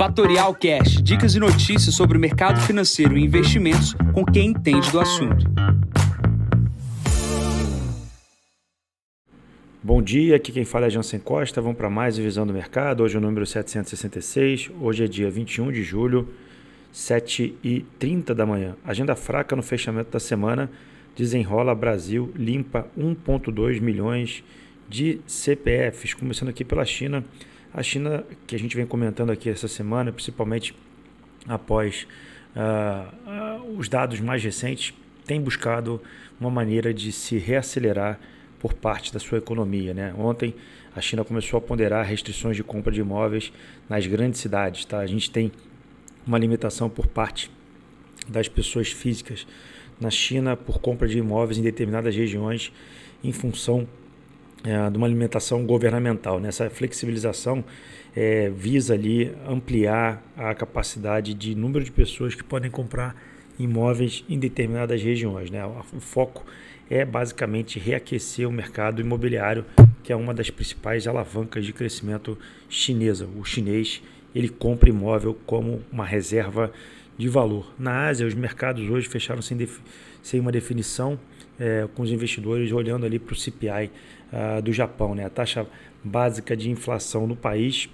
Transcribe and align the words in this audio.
Fatorial 0.00 0.54
Cash, 0.54 1.02
dicas 1.02 1.34
e 1.34 1.38
notícias 1.38 1.94
sobre 1.94 2.16
o 2.16 2.20
mercado 2.20 2.58
financeiro 2.62 3.18
e 3.18 3.22
investimentos 3.22 3.92
com 4.14 4.24
quem 4.24 4.48
entende 4.48 4.90
do 4.90 4.98
assunto. 4.98 5.44
Bom 9.82 10.00
dia, 10.00 10.36
aqui 10.36 10.52
quem 10.52 10.64
fala 10.64 10.86
é 10.86 10.90
Jansen 10.90 11.20
Costa. 11.20 11.60
Vamos 11.60 11.76
para 11.76 11.90
mais 11.90 12.16
Visão 12.16 12.46
do 12.46 12.52
Mercado. 12.54 13.02
Hoje 13.02 13.16
é 13.16 13.18
o 13.18 13.20
número 13.20 13.44
766. 13.44 14.70
Hoje 14.80 15.04
é 15.04 15.06
dia 15.06 15.30
21 15.30 15.70
de 15.70 15.82
julho, 15.82 16.30
7h30 16.94 18.32
da 18.32 18.46
manhã. 18.46 18.76
Agenda 18.82 19.14
fraca 19.14 19.54
no 19.54 19.62
fechamento 19.62 20.10
da 20.12 20.18
semana. 20.18 20.70
Desenrola 21.14 21.74
Brasil 21.74 22.32
limpa 22.34 22.86
1,2 22.98 23.82
milhões 23.82 24.42
de 24.88 25.20
CPFs. 25.26 26.14
Começando 26.14 26.48
aqui 26.48 26.64
pela 26.64 26.86
China. 26.86 27.22
A 27.72 27.82
China, 27.82 28.24
que 28.46 28.56
a 28.56 28.58
gente 28.58 28.76
vem 28.76 28.84
comentando 28.84 29.30
aqui 29.30 29.48
essa 29.48 29.68
semana, 29.68 30.12
principalmente 30.12 30.74
após 31.46 32.06
uh, 32.56 33.62
uh, 33.64 33.78
os 33.78 33.88
dados 33.88 34.20
mais 34.20 34.42
recentes, 34.42 34.92
tem 35.24 35.40
buscado 35.40 36.00
uma 36.40 36.50
maneira 36.50 36.92
de 36.92 37.12
se 37.12 37.38
reacelerar 37.38 38.18
por 38.58 38.74
parte 38.74 39.12
da 39.12 39.20
sua 39.20 39.38
economia. 39.38 39.94
Né? 39.94 40.12
Ontem 40.18 40.54
a 40.94 41.00
China 41.00 41.24
começou 41.24 41.58
a 41.58 41.60
ponderar 41.60 42.04
restrições 42.04 42.56
de 42.56 42.64
compra 42.64 42.92
de 42.92 43.00
imóveis 43.00 43.52
nas 43.88 44.06
grandes 44.06 44.40
cidades. 44.40 44.84
Tá? 44.84 44.98
A 44.98 45.06
gente 45.06 45.30
tem 45.30 45.52
uma 46.26 46.38
limitação 46.38 46.90
por 46.90 47.06
parte 47.06 47.50
das 48.28 48.48
pessoas 48.48 48.90
físicas 48.90 49.46
na 50.00 50.10
China 50.10 50.56
por 50.56 50.80
compra 50.80 51.06
de 51.06 51.18
imóveis 51.18 51.58
em 51.58 51.62
determinadas 51.62 52.14
regiões 52.16 52.72
em 53.22 53.32
função 53.32 53.86
é, 54.64 54.90
de 54.90 54.96
uma 54.96 55.06
alimentação 55.06 55.64
governamental. 55.64 56.38
Né? 56.40 56.50
flexibilização 56.70 57.64
é, 58.14 58.50
visa 58.50 58.94
ali 58.94 59.32
ampliar 59.48 60.22
a 60.36 60.54
capacidade 60.54 61.34
de 61.34 61.54
número 61.54 61.84
de 61.84 61.92
pessoas 61.92 62.34
que 62.34 62.44
podem 62.44 62.70
comprar 62.70 63.16
imóveis 63.58 64.24
em 64.28 64.38
determinadas 64.38 65.02
regiões. 65.02 65.50
Né? 65.50 65.64
O 65.64 66.00
foco 66.00 66.44
é 66.88 67.04
basicamente 67.04 67.78
reaquecer 67.78 68.48
o 68.48 68.52
mercado 68.52 69.00
imobiliário, 69.00 69.64
que 70.02 70.12
é 70.12 70.16
uma 70.16 70.34
das 70.34 70.50
principais 70.50 71.06
alavancas 71.06 71.64
de 71.64 71.72
crescimento 71.72 72.36
chinesa. 72.68 73.28
O 73.36 73.44
chinês 73.44 74.02
ele 74.34 74.48
compra 74.48 74.88
imóvel 74.88 75.36
como 75.46 75.82
uma 75.92 76.04
reserva 76.04 76.72
de 77.16 77.28
valor. 77.28 77.72
Na 77.78 78.08
Ásia, 78.08 78.26
os 78.26 78.34
mercados 78.34 78.88
hoje 78.88 79.08
fecharam 79.08 79.42
sem, 79.42 79.68
sem 80.22 80.40
uma 80.40 80.50
definição, 80.50 81.18
é, 81.58 81.86
com 81.94 82.02
os 82.02 82.10
investidores 82.10 82.72
olhando 82.72 83.04
ali 83.04 83.18
para 83.18 83.34
o 83.34 83.36
CPI 83.36 83.90
uh, 84.32 84.62
do 84.62 84.72
Japão. 84.72 85.14
Né? 85.14 85.24
A 85.24 85.30
taxa 85.30 85.66
básica 86.02 86.56
de 86.56 86.70
inflação 86.70 87.26
no 87.26 87.36
país 87.36 87.88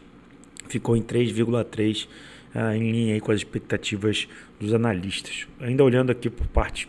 ficou 0.69 0.97
em 0.97 1.03
3,3%, 1.03 2.05
uh, 2.05 2.09
ah, 2.55 2.77
em 2.77 2.91
linha 2.91 3.21
com 3.21 3.33
as 3.33 3.39
expectativas 3.39 4.29
dos 4.59 4.73
analistas. 4.73 5.47
Ainda 5.61 5.85
olhando 5.85 6.11
aqui 6.11 6.31
por 6.31 6.47
parte 6.47 6.89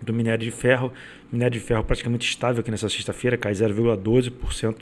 do 0.00 0.12
minério 0.12 0.44
de 0.44 0.50
ferro. 0.50 0.92
Minério 1.32 1.58
de 1.58 1.64
ferro 1.64 1.82
praticamente 1.82 2.28
estável 2.28 2.60
aqui 2.60 2.70
nessa 2.70 2.88
sexta-feira, 2.88 3.36
cai 3.36 3.52
0,12%, 3.52 4.76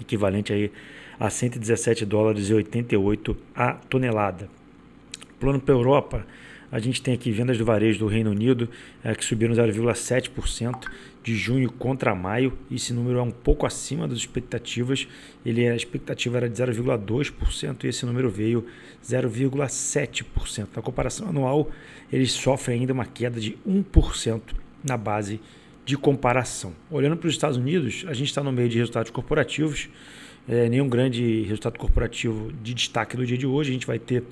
equivalente 0.00 0.52
aí 0.52 0.70
a 1.18 1.30
117 1.30 2.04
dólares 2.04 2.50
e 2.50 2.54
88 2.54 3.36
a 3.54 3.74
tonelada. 3.74 4.48
Plano 5.38 5.60
para 5.60 5.74
a 5.74 5.78
Europa, 5.78 6.26
a 6.72 6.78
gente 6.78 7.02
tem 7.02 7.12
aqui 7.12 7.30
vendas 7.30 7.58
do 7.58 7.66
varejo 7.66 7.98
do 7.98 8.06
Reino 8.06 8.30
Unido 8.30 8.66
é, 9.04 9.14
que 9.14 9.22
subiram 9.22 9.54
0,7% 9.54 10.88
de 11.22 11.36
junho 11.36 11.70
contra 11.70 12.14
maio. 12.14 12.56
Esse 12.70 12.94
número 12.94 13.18
é 13.18 13.22
um 13.22 13.30
pouco 13.30 13.66
acima 13.66 14.08
das 14.08 14.16
expectativas. 14.16 15.06
Ele, 15.44 15.68
a 15.68 15.76
expectativa 15.76 16.38
era 16.38 16.48
de 16.48 16.56
0,2% 16.56 17.84
e 17.84 17.88
esse 17.88 18.06
número 18.06 18.30
veio 18.30 18.64
0,7%. 19.04 20.68
Na 20.74 20.80
comparação 20.80 21.28
anual, 21.28 21.70
eles 22.10 22.32
sofrem 22.32 22.80
ainda 22.80 22.94
uma 22.94 23.04
queda 23.04 23.38
de 23.38 23.58
1% 23.68 24.40
na 24.82 24.96
base 24.96 25.40
de 25.84 25.96
comparação. 25.96 26.72
Olhando 26.90 27.16
para 27.16 27.26
os 27.26 27.34
Estados 27.34 27.56
Unidos, 27.56 28.04
a 28.08 28.14
gente 28.14 28.28
está 28.28 28.42
no 28.42 28.52
meio 28.52 28.68
de 28.68 28.78
resultados 28.78 29.10
corporativos 29.10 29.88
é, 30.48 30.68
nenhum 30.68 30.88
grande 30.88 31.42
resultado 31.42 31.78
corporativo 31.78 32.52
de 32.62 32.74
destaque 32.74 33.16
do 33.16 33.24
dia 33.24 33.38
de 33.38 33.46
hoje. 33.46 33.70
A 33.70 33.72
gente 33.72 33.86
vai 33.86 33.98
ter 33.98 34.24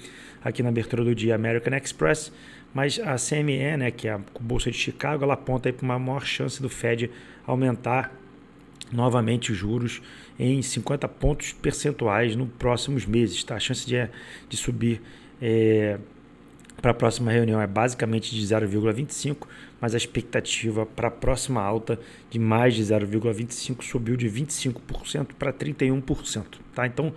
aqui 0.43 0.63
na 0.63 0.69
abertura 0.69 1.05
do 1.05 1.15
dia 1.15 1.35
American 1.35 1.77
Express, 1.77 2.33
mas 2.75 2.99
a 2.99 3.17
CME, 3.17 3.77
né, 3.77 3.91
que 3.91 4.09
é 4.09 4.13
a 4.13 4.21
Bolsa 4.41 4.71
de 4.71 4.77
Chicago, 4.77 5.25
ela 5.25 5.35
aponta 5.35 5.73
para 5.73 5.85
uma 5.85 5.99
maior 5.99 6.25
chance 6.25 6.61
do 6.61 6.69
Fed 6.69 7.11
aumentar 7.47 8.13
novamente 8.93 9.53
os 9.53 9.59
juros 9.59 10.03
em 10.39 10.61
50 10.61 11.07
pontos 11.09 11.53
percentuais 11.53 12.35
nos 12.35 12.49
próximos 12.59 13.07
meses. 13.07 13.43
Tá? 13.45 13.57
A 13.57 13.61
chance 13.61 13.87
de, 13.87 14.09
de 14.49 14.57
subir 14.57 15.01
é, 15.41 15.99
para 16.81 16.93
a 16.93 16.95
próxima 16.95 17.31
reunião 17.31 17.61
é 17.61 17.67
basicamente 17.67 18.35
de 18.35 18.43
0,25, 18.43 19.47
mas 19.81 19.95
a 19.95 19.97
expectativa 19.97 20.87
para 20.87 21.09
a 21.09 21.11
próxima 21.11 21.61
alta 21.61 21.99
de 22.31 22.39
mais 22.39 22.75
de 22.75 22.83
0,25 22.83 23.83
subiu 23.83 24.17
de 24.17 24.29
25% 24.29 25.35
para 25.39 25.53
31%. 25.53 26.45
Tá? 26.75 26.87
Então 26.87 27.13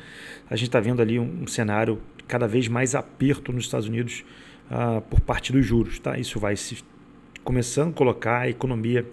a 0.50 0.56
gente 0.56 0.68
está 0.68 0.80
vendo 0.80 1.02
ali 1.02 1.20
um, 1.20 1.44
um, 1.44 1.48
cenário 1.48 2.02
cada 2.28 2.48
vez 2.48 2.68
mais 2.68 2.96
aperto 2.96 3.52
nos 3.52 3.66
Estados 3.66 3.88
Unidos 3.88 4.24
uh, 4.70 5.02
por 5.02 5.22
parte 5.22 5.52
dos 5.52 5.66
juros. 5.66 6.00
Tá? 6.00 6.18
Isso 6.18 6.40
vai 6.40 6.56
se 6.56 6.84
começando 7.44 7.92
a 7.92 7.94
colocar 7.94 8.40
a 8.40 8.50
economia 8.50 9.06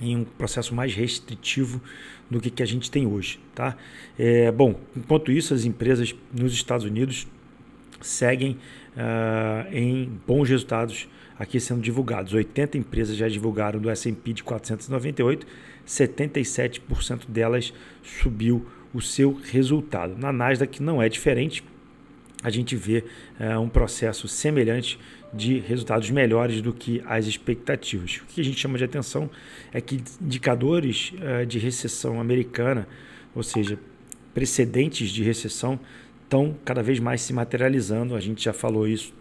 em 0.00 0.16
um 0.16 0.24
processo 0.24 0.74
mais 0.74 0.94
restritivo 0.94 1.80
do 2.30 2.40
que, 2.40 2.50
que 2.50 2.62
a 2.62 2.66
gente 2.66 2.90
tem 2.90 3.06
hoje. 3.06 3.40
Tá? 3.54 3.76
É, 4.18 4.50
bom, 4.50 4.78
enquanto 4.96 5.32
isso, 5.32 5.54
as 5.54 5.64
empresas 5.64 6.14
nos 6.32 6.52
Estados 6.52 6.84
Unidos 6.84 7.26
seguem 8.00 8.58
uh, 8.98 9.72
em 9.72 10.10
bons 10.26 10.48
resultados 10.48 11.08
aqui 11.38 11.60
sendo 11.60 11.80
divulgados. 11.80 12.34
80 12.34 12.76
empresas 12.76 13.16
já 13.16 13.28
divulgaram 13.28 13.78
do 13.78 13.88
S&P 13.88 14.32
de 14.32 14.42
498, 14.42 15.46
77% 15.86 17.28
delas 17.28 17.72
subiu 18.02 18.66
o 18.92 19.00
seu 19.00 19.32
resultado. 19.32 20.16
Na 20.18 20.32
Nasdaq 20.32 20.82
não 20.82 21.00
é 21.00 21.08
diferente, 21.08 21.62
a 22.42 22.50
gente 22.50 22.74
vê 22.74 23.04
uh, 23.40 23.60
um 23.60 23.68
processo 23.68 24.26
semelhante 24.26 24.98
de 25.32 25.58
resultados 25.58 26.10
melhores 26.10 26.62
do 26.62 26.72
que 26.72 27.02
as 27.06 27.26
expectativas. 27.26 28.20
O 28.22 28.26
que 28.26 28.40
a 28.40 28.44
gente 28.44 28.58
chama 28.58 28.78
de 28.78 28.84
atenção 28.84 29.30
é 29.72 29.80
que 29.80 30.02
indicadores 30.20 31.12
uh, 31.14 31.44
de 31.44 31.58
recessão 31.58 32.20
americana, 32.20 32.88
ou 33.34 33.42
seja, 33.42 33.78
precedentes 34.32 35.10
de 35.10 35.22
recessão, 35.22 35.78
estão 36.28 36.54
cada 36.62 36.82
vez 36.82 37.00
mais 37.00 37.22
se 37.22 37.32
materializando. 37.32 38.14
A 38.14 38.20
gente 38.20 38.44
já 38.44 38.52
falou 38.52 38.86
isso 38.86 39.14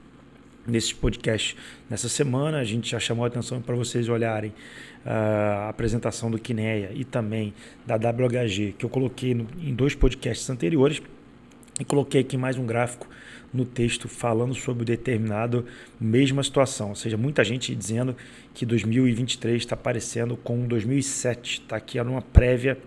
nesses 0.67 0.91
podcasts 0.91 1.55
nessa 1.89 2.09
semana. 2.09 2.59
A 2.59 2.63
gente 2.65 2.91
já 2.91 2.99
chamou 2.99 3.23
a 3.23 3.29
atenção 3.29 3.61
para 3.61 3.75
vocês 3.75 4.09
olharem 4.09 4.51
uh, 5.05 5.09
a 5.09 5.69
apresentação 5.69 6.29
do 6.29 6.37
Kineia 6.37 6.91
e 6.93 7.05
também 7.05 7.53
da 7.85 7.95
WHG, 7.95 8.75
que 8.77 8.85
eu 8.85 8.89
coloquei 8.89 9.33
no, 9.33 9.47
em 9.57 9.73
dois 9.73 9.95
podcasts 9.95 10.49
anteriores. 10.49 11.01
E 11.79 11.85
coloquei 11.85 12.21
aqui 12.21 12.35
mais 12.35 12.57
um 12.57 12.65
gráfico 12.65 13.07
no 13.53 13.63
texto 13.63 14.09
falando 14.09 14.53
sobre 14.53 14.83
determinado 14.83 15.65
mesma 15.99 16.43
situação, 16.43 16.89
ou 16.89 16.95
seja, 16.95 17.15
muita 17.15 17.43
gente 17.43 17.73
dizendo 17.73 18.15
que 18.53 18.65
2023 18.65 19.61
está 19.61 19.77
parecendo 19.77 20.35
com 20.35 20.67
2007, 20.67 21.61
está 21.61 21.77
aqui 21.77 21.99
uma 22.01 22.21
prévia 22.21 22.77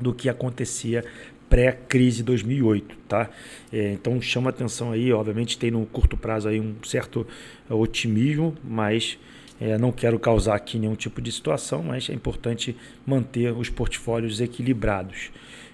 do 0.00 0.14
que 0.14 0.28
acontecia 0.28 1.04
pré-crise 1.48 2.22
2008, 2.22 2.96
tá? 3.08 3.30
É, 3.72 3.92
então 3.92 4.20
chama 4.20 4.50
atenção 4.50 4.92
aí, 4.92 5.12
obviamente 5.12 5.58
tem 5.58 5.70
no 5.70 5.84
curto 5.86 6.16
prazo 6.16 6.48
aí 6.48 6.60
um 6.60 6.74
certo 6.84 7.26
é, 7.68 7.74
otimismo, 7.74 8.54
mas 8.64 9.18
é, 9.60 9.78
não 9.78 9.92
quero 9.92 10.18
causar 10.18 10.54
aqui 10.54 10.78
nenhum 10.78 10.94
tipo 10.94 11.20
de 11.20 11.30
situação, 11.32 11.82
mas 11.82 12.10
é 12.10 12.12
importante 12.12 12.76
manter 13.06 13.52
os 13.52 13.70
portfólios 13.70 14.40
equilibrados. 14.40 15.30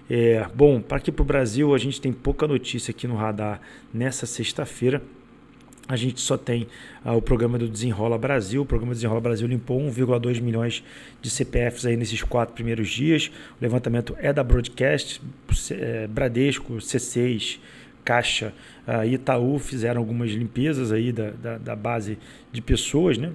É, 0.09 0.45
bom, 0.53 0.81
para 0.81 0.97
aqui 0.97 1.11
para 1.11 1.23
o 1.23 1.25
Brasil 1.25 1.73
a 1.73 1.77
gente 1.77 1.99
tem 1.99 2.11
pouca 2.11 2.47
notícia 2.47 2.91
aqui 2.91 3.07
no 3.07 3.15
radar 3.15 3.61
nessa 3.93 4.25
sexta-feira 4.25 5.01
a 5.87 5.95
gente 5.95 6.21
só 6.21 6.37
tem 6.37 6.67
ah, 7.03 7.13
o 7.13 7.21
programa 7.21 7.57
do 7.57 7.67
Desenrola 7.67 8.17
Brasil. 8.17 8.61
O 8.61 8.65
programa 8.65 8.93
Desenrola 8.93 9.19
Brasil 9.19 9.47
limpou 9.47 9.79
1,2 9.81 10.41
milhões 10.41 10.83
de 11.21 11.29
CPFs 11.29 11.85
aí 11.85 11.97
nesses 11.97 12.23
quatro 12.23 12.55
primeiros 12.55 12.89
dias. 12.89 13.29
O 13.59 13.63
levantamento 13.63 14.15
é 14.19 14.31
da 14.31 14.43
Broadcast, 14.43 15.21
é, 15.71 16.07
Bradesco, 16.07 16.75
C6, 16.75 17.59
Caixa 18.05 18.53
ah, 18.85 19.05
Itaú 19.05 19.59
fizeram 19.59 20.01
algumas 20.01 20.31
limpezas 20.31 20.91
aí 20.91 21.11
da, 21.11 21.31
da, 21.31 21.57
da, 21.57 21.75
base 21.75 22.17
de 22.51 22.61
pessoas, 22.61 23.17
né? 23.17 23.31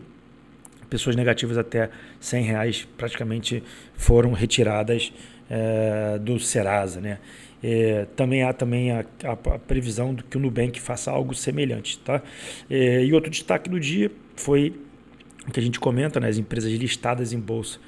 Pessoas 0.90 1.16
negativas 1.16 1.58
até 1.58 1.90
100 2.20 2.44
reais 2.44 2.88
praticamente 2.96 3.62
foram 3.94 4.32
retiradas 4.32 5.12
é, 5.50 6.18
do 6.18 6.38
Serasa, 6.38 7.00
né? 7.00 7.18
É, 7.62 8.06
também 8.16 8.42
há 8.42 8.52
também 8.52 8.92
a, 8.92 9.04
a, 9.24 9.32
a, 9.32 9.58
previsão 9.58 10.14
do 10.14 10.22
que 10.22 10.36
o 10.36 10.40
Nubank 10.40 10.80
faça 10.80 11.10
algo 11.10 11.34
semelhante. 11.34 11.98
Tá? 11.98 12.22
É, 12.70 13.04
e 13.04 13.12
outro 13.12 13.30
destaque 13.30 13.68
do 13.68 13.80
dia 13.80 14.10
foi 14.36 14.74
o 15.46 15.50
que 15.50 15.58
a 15.58 15.62
gente 15.62 15.80
comenta, 15.80 16.20
né? 16.20 16.28
as 16.28 16.38
empresas 16.38 16.70
listadas 16.72 17.32
em 17.32 17.40
bolsa 17.40 17.78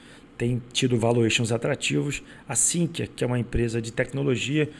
têm 0.40 0.62
tido 0.72 0.96
valuations 0.96 1.52
atrativos. 1.52 2.22
A 2.48 2.54
Sinqia, 2.54 3.06
que 3.06 3.22
é 3.22 3.26
uma 3.26 3.38
empresa 3.38 3.82
de 3.82 3.92
tecnologia 3.92 4.70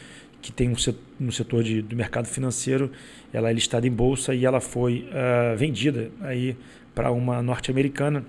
que 0.41 0.51
tem 0.51 0.71
um 0.71 0.77
setor, 0.77 1.03
no 1.19 1.31
setor 1.31 1.63
de, 1.63 1.83
do 1.83 1.95
mercado 1.95 2.27
financeiro, 2.27 2.91
ela 3.31 3.51
é 3.51 3.53
listada 3.53 3.87
em 3.87 3.91
bolsa 3.91 4.35
e 4.35 4.47
ela 4.47 4.59
foi 4.59 5.07
uh, 5.11 5.55
vendida 5.59 6.11
aí 6.23 6.57
para 6.95 7.13
uma 7.13 7.43
norte-americana. 7.43 8.25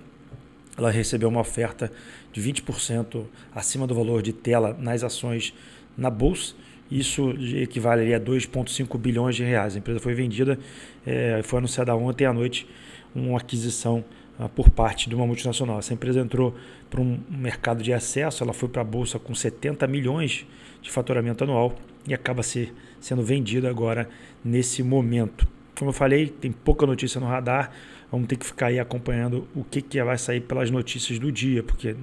Ela 0.76 0.90
recebeu 0.90 1.30
uma 1.30 1.40
oferta 1.40 1.90
de 2.30 2.42
20% 2.42 3.24
acima 3.54 3.86
do 3.86 3.94
valor 3.94 4.20
de 4.20 4.34
tela 4.34 4.76
nas 4.78 5.02
ações 5.02 5.54
na 5.96 6.10
bolsa. 6.10 6.54
Isso 6.90 7.30
equivale 7.56 8.12
a 8.12 8.20
2,5 8.20 8.98
bilhões 8.98 9.34
de 9.34 9.42
reais. 9.42 9.74
A 9.74 9.78
empresa 9.78 9.98
foi 9.98 10.14
vendida, 10.14 10.58
é, 11.06 11.40
foi 11.42 11.58
anunciada 11.58 11.94
ontem 11.96 12.26
à 12.26 12.32
noite 12.32 12.66
uma 13.14 13.38
aquisição 13.38 14.04
uh, 14.38 14.48
por 14.50 14.70
parte 14.70 15.08
de 15.08 15.14
uma 15.14 15.26
multinacional. 15.26 15.78
Essa 15.78 15.94
empresa 15.94 16.20
entrou 16.20 16.54
para 16.90 17.00
um 17.00 17.18
mercado 17.30 17.82
de 17.82 17.92
acesso, 17.92 18.42
ela 18.42 18.52
foi 18.52 18.68
para 18.68 18.82
a 18.82 18.84
bolsa 18.84 19.18
com 19.18 19.34
70 19.34 19.86
milhões 19.86 20.46
de 20.80 20.90
faturamento 20.90 21.44
anual 21.44 21.74
e 22.06 22.12
acaba 22.12 22.42
ser, 22.42 22.74
sendo 23.00 23.22
vendida 23.22 23.70
agora 23.70 24.08
nesse 24.44 24.82
momento. 24.82 25.46
Como 25.78 25.90
eu 25.90 25.94
falei, 25.94 26.28
tem 26.28 26.52
pouca 26.52 26.86
notícia 26.86 27.20
no 27.20 27.26
radar, 27.26 27.72
vamos 28.10 28.26
ter 28.26 28.36
que 28.36 28.44
ficar 28.44 28.66
aí 28.66 28.78
acompanhando 28.78 29.48
o 29.54 29.64
que, 29.64 29.80
que 29.80 30.02
vai 30.02 30.18
sair 30.18 30.40
pelas 30.40 30.70
notícias 30.70 31.18
do 31.18 31.32
dia, 31.32 31.62
porque 31.62 31.96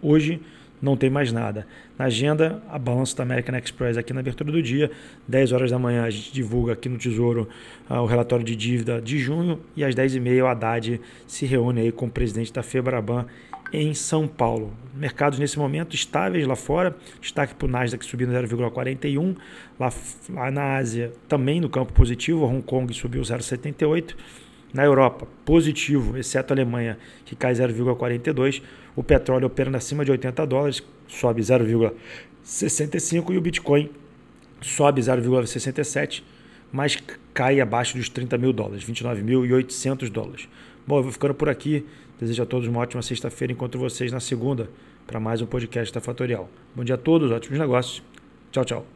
hoje 0.00 0.40
não 0.80 0.96
tem 0.96 1.08
mais 1.08 1.32
nada. 1.32 1.66
Na 1.98 2.06
agenda, 2.06 2.62
a 2.68 2.78
balança 2.78 3.16
da 3.16 3.22
American 3.22 3.56
Express 3.56 3.96
aqui 3.96 4.12
na 4.12 4.20
abertura 4.20 4.52
do 4.52 4.62
dia, 4.62 4.90
10 5.26 5.52
horas 5.52 5.70
da 5.70 5.78
manhã 5.78 6.04
a 6.04 6.10
gente 6.10 6.32
divulga 6.32 6.74
aqui 6.74 6.88
no 6.88 6.98
Tesouro 6.98 7.48
uh, 7.88 7.94
o 7.94 8.06
relatório 8.06 8.44
de 8.44 8.54
dívida 8.54 9.00
de 9.00 9.18
junho. 9.18 9.60
E 9.76 9.84
às 9.84 9.94
10h30 9.94 10.42
o 10.42 10.46
Haddad 10.46 11.00
se 11.26 11.46
reúne 11.46 11.80
aí 11.80 11.92
com 11.92 12.06
o 12.06 12.10
presidente 12.10 12.52
da 12.52 12.62
Febraban 12.62 13.26
em 13.72 13.94
São 13.94 14.28
Paulo. 14.28 14.72
Mercados 14.94 15.38
nesse 15.38 15.58
momento 15.58 15.94
estáveis 15.94 16.46
lá 16.46 16.56
fora, 16.56 16.96
destaque 17.20 17.54
para 17.54 17.66
o 17.66 17.68
Nasdaq 17.68 18.04
subindo 18.04 18.32
0,41, 18.32 19.36
lá, 19.78 19.92
lá 20.30 20.50
na 20.50 20.76
Ásia 20.76 21.12
também 21.28 21.60
no 21.60 21.68
campo 21.68 21.92
positivo, 21.92 22.44
Hong 22.44 22.62
Kong 22.62 22.92
subiu 22.94 23.22
0,78, 23.22 24.14
na 24.72 24.84
Europa 24.84 25.26
positivo, 25.44 26.16
exceto 26.16 26.52
a 26.52 26.54
Alemanha 26.54 26.98
que 27.24 27.34
cai 27.34 27.52
0,42, 27.54 28.62
o 28.94 29.02
petróleo 29.02 29.46
operando 29.46 29.76
acima 29.76 30.04
de 30.04 30.10
80 30.10 30.46
dólares, 30.46 30.82
sobe 31.06 31.42
0,65 31.42 33.32
e 33.32 33.38
o 33.38 33.40
Bitcoin 33.40 33.90
sobe 34.60 35.00
0,67, 35.00 36.22
mas 36.72 36.98
cai 37.32 37.60
abaixo 37.60 37.96
dos 37.96 38.08
30 38.08 38.36
mil 38.38 38.52
dólares, 38.52 38.84
29.800 38.84 40.10
dólares. 40.10 40.48
Bom, 40.86 40.98
eu 40.98 41.02
vou 41.02 41.12
ficando 41.12 41.34
por 41.34 41.48
aqui. 41.48 41.84
Desejo 42.18 42.42
a 42.42 42.46
todos 42.46 42.66
uma 42.66 42.80
ótima 42.80 43.02
sexta-feira. 43.02 43.52
Encontro 43.52 43.78
vocês 43.78 44.10
na 44.10 44.20
segunda 44.20 44.70
para 45.06 45.20
mais 45.20 45.42
um 45.42 45.46
podcast 45.46 45.92
da 45.92 46.00
Fatorial. 46.00 46.48
Bom 46.74 46.84
dia 46.84 46.94
a 46.94 46.98
todos, 46.98 47.30
ótimos 47.30 47.58
negócios. 47.58 48.02
Tchau, 48.50 48.64
tchau. 48.64 48.95